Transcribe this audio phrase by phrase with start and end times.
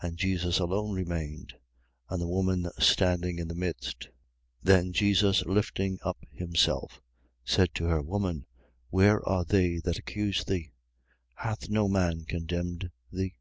[0.00, 1.54] And Jesus alone remained,
[2.10, 4.08] and the woman standing in the midst.
[4.08, 4.08] 8:10.
[4.64, 7.00] Then Jesus lifting up himself,
[7.44, 8.46] said to her: Woman,
[8.90, 10.72] where are they that accused thee?
[11.36, 13.36] Hath no man condemned thee?